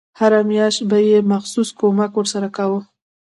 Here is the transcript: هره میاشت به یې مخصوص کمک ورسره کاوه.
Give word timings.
هره 0.19 0.41
میاشت 0.49 0.81
به 0.89 0.97
یې 1.09 1.19
مخصوص 1.31 1.69
کمک 1.79 2.11
ورسره 2.15 2.47
کاوه. 2.55 2.81